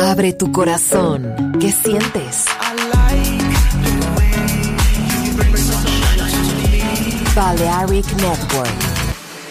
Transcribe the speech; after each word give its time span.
Abre 0.00 0.32
tu 0.32 0.52
corazón. 0.52 1.34
¿Qué 1.58 1.72
sientes? 1.72 2.44
Balearic 7.34 8.06
Network. 8.14 8.70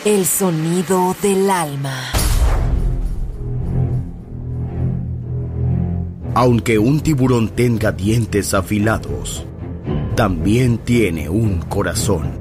El 0.05 0.25
sonido 0.25 1.13
del 1.21 1.49
alma. 1.49 1.97
Aunque 6.33 6.79
un 6.79 7.01
tiburón 7.01 7.49
tenga 7.49 7.91
dientes 7.91 8.53
afilados, 8.53 9.45
también 10.15 10.77
tiene 10.77 11.27
un 11.27 11.59
corazón. 11.59 12.31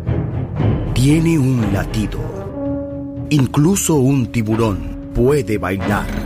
Tiene 0.95 1.41
un 1.41 1.73
latido. 1.73 2.20
Incluso 3.30 3.96
un 3.96 4.29
tiburón 4.29 5.11
puede 5.12 5.59
bailar. 5.59 6.25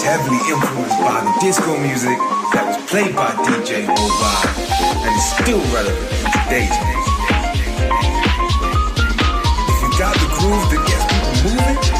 was 0.00 0.08
heavily 0.08 0.38
influenced 0.48 0.98
by 1.00 1.20
the 1.20 1.40
disco 1.40 1.76
music 1.78 2.16
that 2.52 2.64
was 2.66 2.76
played 2.88 3.14
by 3.14 3.30
DJ 3.44 3.86
Mobile 3.86 4.48
and 5.04 5.16
is 5.16 5.28
still 5.36 5.60
relevant 5.74 6.10
in 6.12 6.26
today's 6.40 6.76
music. 6.88 7.14
If 9.68 9.78
you 9.82 9.90
got 9.98 10.14
the 10.16 10.28
groove 10.38 10.66
that 10.72 10.82
gets 10.88 11.04
people 11.04 11.52
moving, 11.52 11.99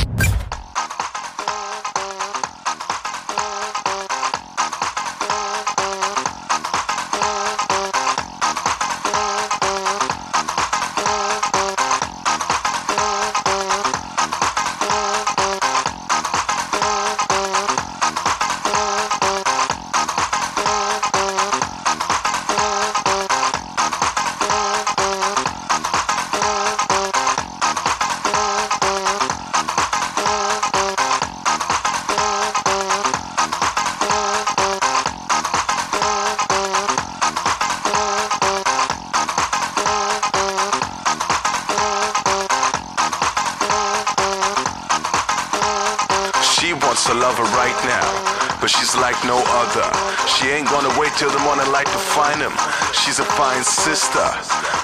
fine 53.41 53.63
sister, 53.63 54.27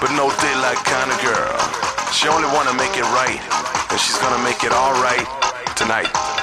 but 0.00 0.10
no 0.18 0.26
daylight 0.42 0.82
kind 0.82 1.12
of 1.12 1.18
girl. 1.22 1.58
She 2.12 2.26
only 2.26 2.48
wanna 2.56 2.74
make 2.74 2.96
it 2.96 3.06
right, 3.14 3.38
and 3.88 4.00
she's 4.00 4.18
gonna 4.18 4.42
make 4.42 4.64
it 4.64 4.72
all 4.72 4.94
right 5.00 5.28
tonight. 5.76 6.37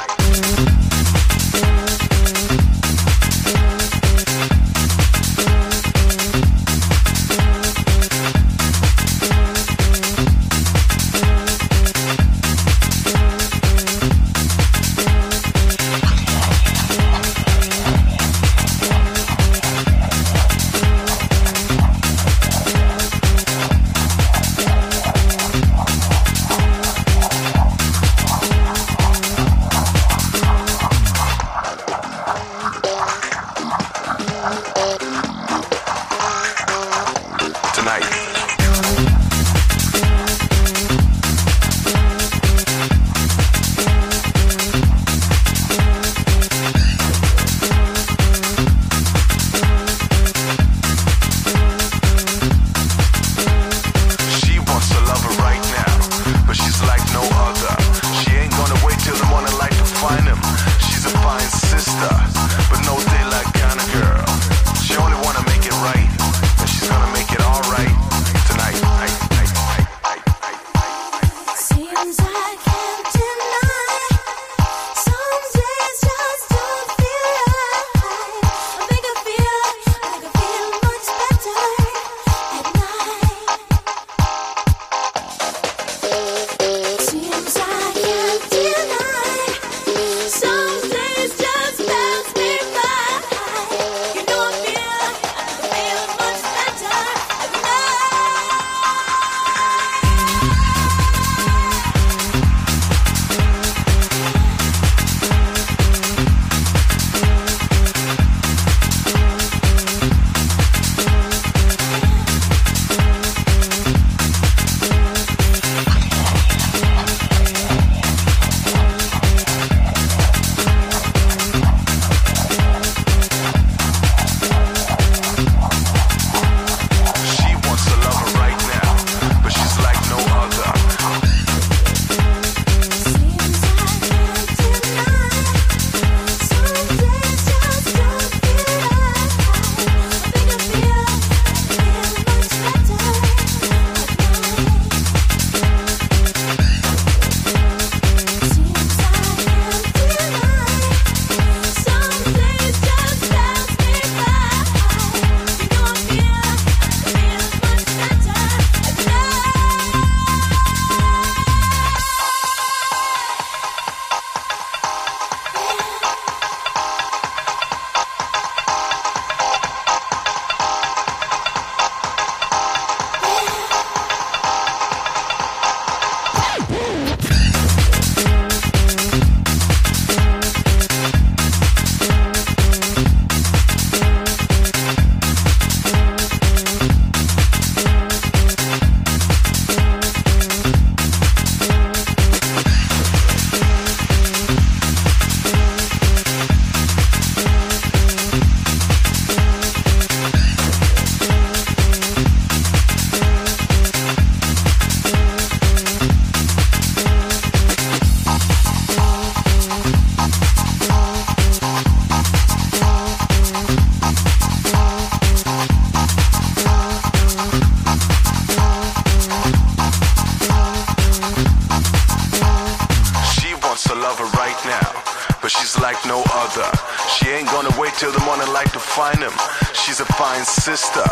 Other. 226.36 226.70
She 227.16 227.30
ain't 227.30 227.48
gonna 227.48 227.74
wait 227.80 227.94
till 227.96 228.12
the 228.12 228.24
morning 228.28 228.48
light 228.52 228.72
to 228.74 228.80
find 228.80 229.20
him. 229.20 229.34
She's 229.74 230.00
a 230.00 230.08
fine 230.20 230.44
sister, 230.44 231.06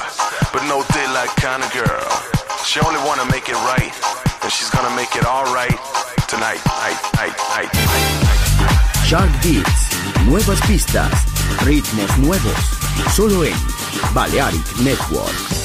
but 0.52 0.64
no 0.68 0.84
daylight 0.92 1.32
kind 1.40 1.64
of 1.64 1.70
girl. 1.72 2.10
She 2.68 2.80
only 2.80 3.00
wanna 3.08 3.26
make 3.32 3.48
it 3.48 3.60
right, 3.72 3.94
and 4.44 4.52
she's 4.52 4.70
gonna 4.70 4.94
make 4.96 5.16
it 5.16 5.26
alright 5.26 5.80
tonight, 6.28 6.62
night, 6.66 7.00
night, 7.16 7.36
night, 7.54 7.72
night. 7.80 9.06
Shark 9.08 9.32
Beats, 9.44 9.82
nuevas 10.26 10.60
pistas, 10.68 11.14
ritmos 11.66 12.18
nuevos, 12.18 12.60
solo 13.16 13.44
en 13.44 13.56
Balearic 14.14 14.66
Network. 14.80 15.63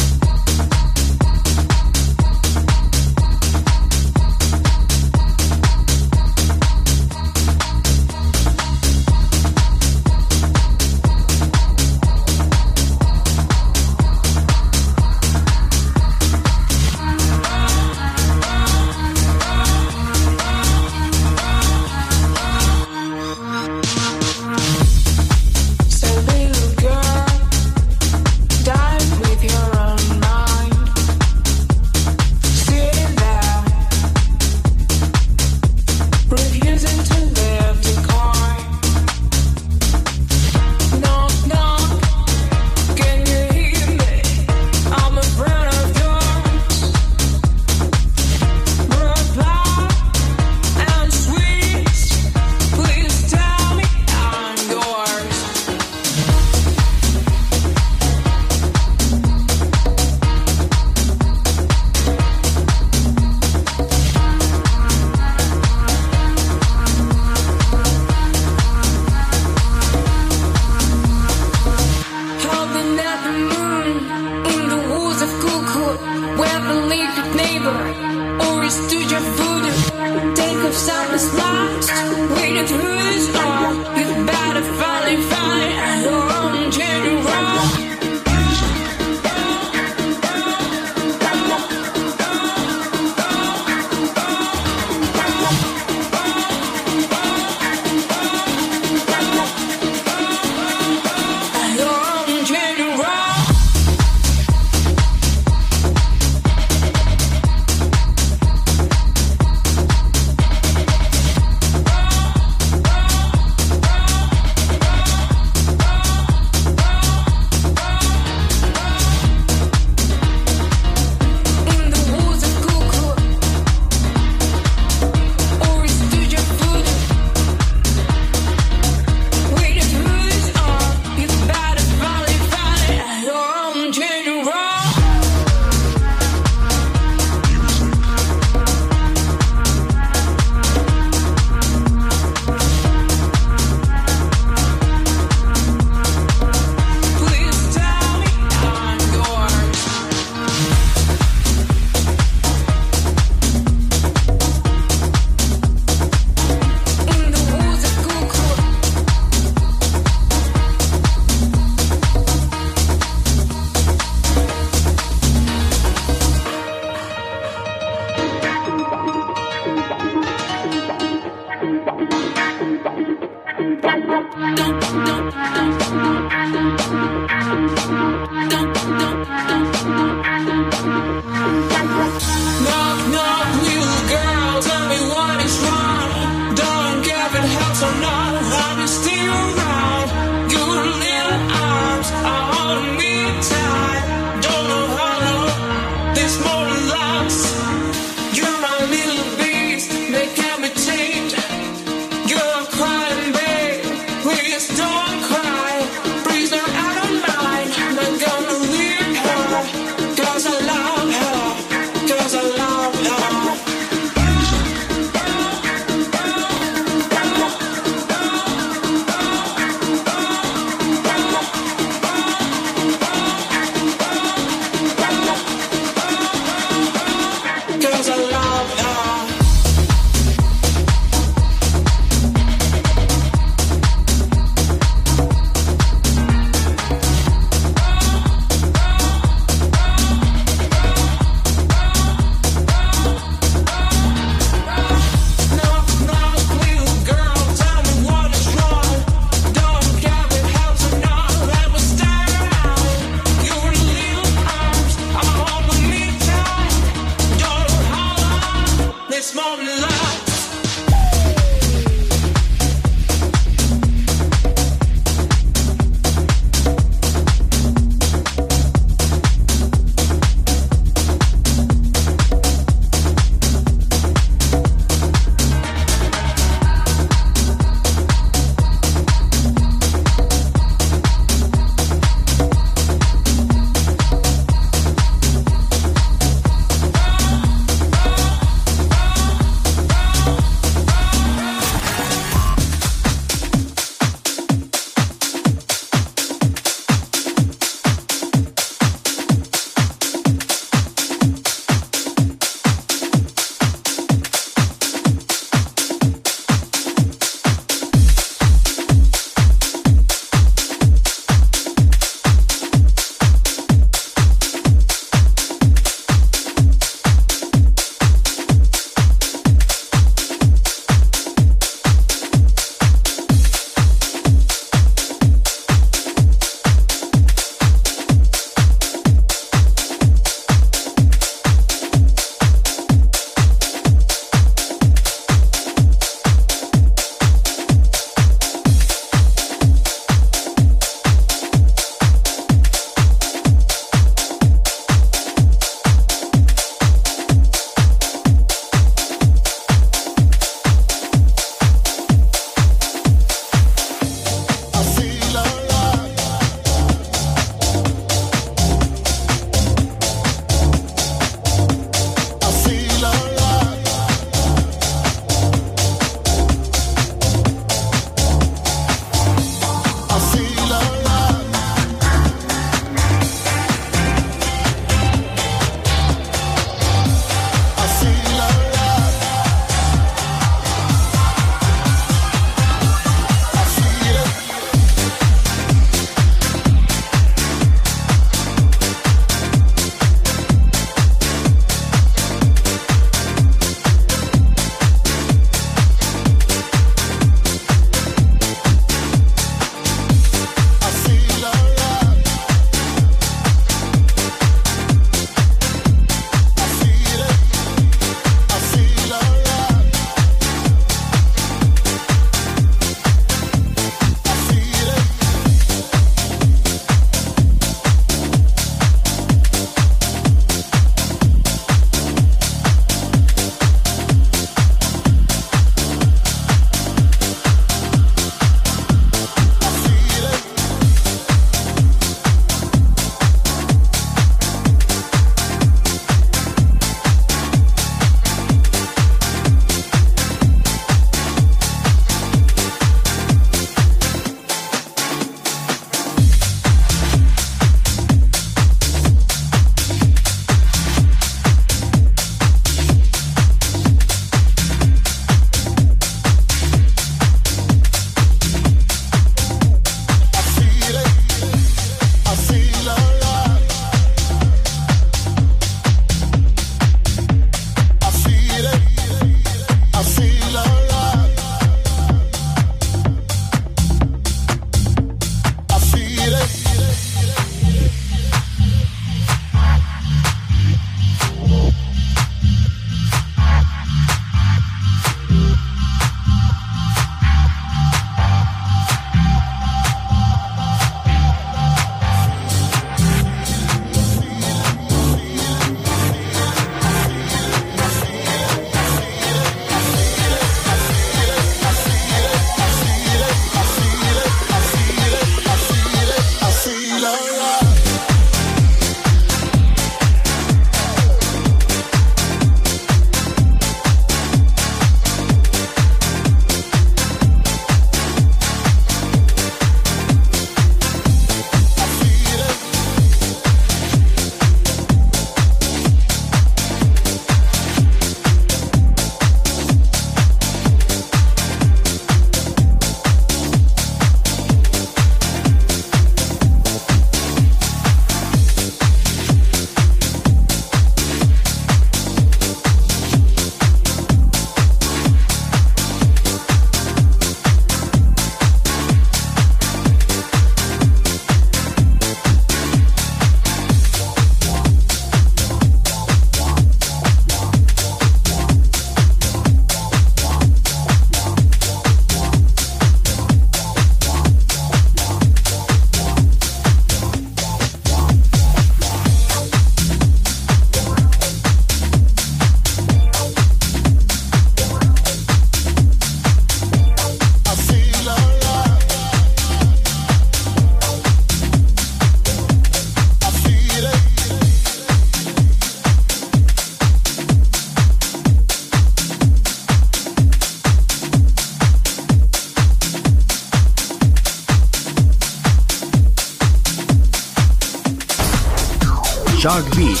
Shark 599.44 599.76
Beat. 599.76 600.00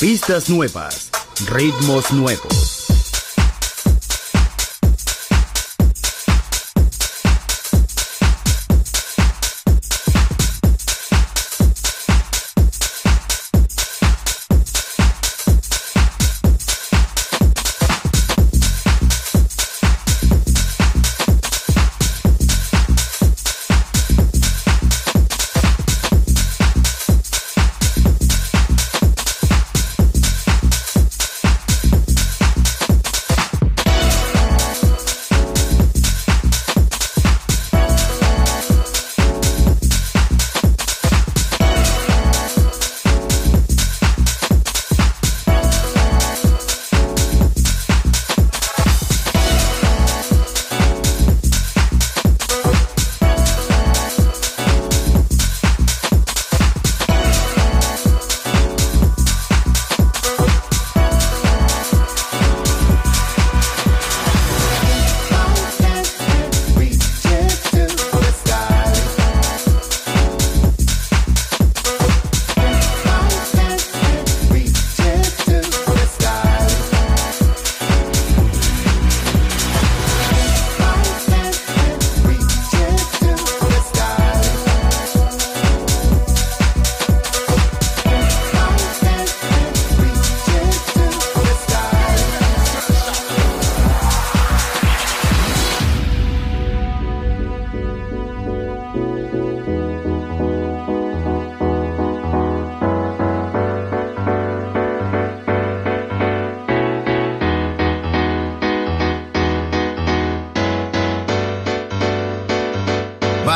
Pistas 0.00 0.50
nuevas, 0.50 1.12
ritmos 1.48 2.10
nuevos. 2.10 2.77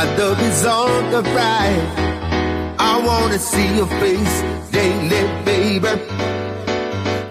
My 0.03 0.17
love 0.17 0.43
is 0.43 0.67
on 0.67 1.13
the 1.13 1.23
rise. 1.23 1.95
I 2.77 3.01
wanna 3.07 3.39
see 3.39 3.69
your 3.77 3.87
face 4.03 4.37
daily, 4.73 5.23
baby. 5.45 5.95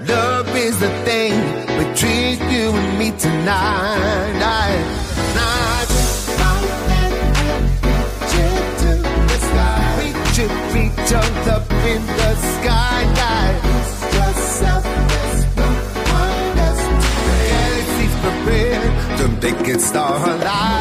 Love 0.07 0.47
is 0.55 0.79
the 0.79 0.91
thing 1.03 1.35
between 1.81 2.37
you 2.49 2.71
and 2.71 2.97
me 2.97 3.11
tonight. 3.25 4.31
Night. 4.39 4.87
Should 10.35 10.55
reach 10.73 11.11
up 11.21 11.47
up 11.55 11.69
in 11.91 12.01
the 12.19 12.31
sky. 12.55 12.99
Lose 13.19 14.01
just 14.15 14.85
there's 15.11 15.41
no 15.59 15.69
one 16.19 16.57
else 16.67 16.83
to 17.03 17.11
Galaxies 17.51 18.15
prepare 18.23 18.83
to 19.17 19.25
make 19.43 19.67
it 19.67 19.81
star 19.81 20.15
alive. 20.29 20.80